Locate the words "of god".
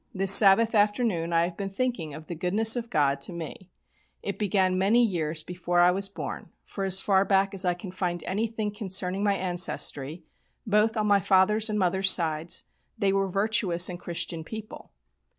2.75-3.21